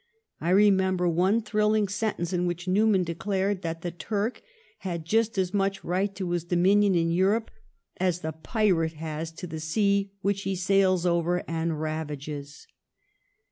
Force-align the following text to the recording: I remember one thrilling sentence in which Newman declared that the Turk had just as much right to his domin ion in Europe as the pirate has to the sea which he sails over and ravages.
I 0.39 0.49
remember 0.49 1.07
one 1.07 1.43
thrilling 1.43 1.87
sentence 1.87 2.33
in 2.33 2.47
which 2.47 2.67
Newman 2.67 3.03
declared 3.03 3.61
that 3.61 3.83
the 3.83 3.91
Turk 3.91 4.41
had 4.79 5.05
just 5.05 5.37
as 5.37 5.53
much 5.53 5.83
right 5.83 6.15
to 6.15 6.31
his 6.31 6.43
domin 6.43 6.81
ion 6.83 6.95
in 6.95 7.11
Europe 7.11 7.51
as 7.97 8.21
the 8.21 8.31
pirate 8.31 8.93
has 8.93 9.31
to 9.33 9.45
the 9.45 9.59
sea 9.59 10.11
which 10.21 10.41
he 10.41 10.55
sails 10.55 11.05
over 11.05 11.43
and 11.47 11.79
ravages. 11.79 12.65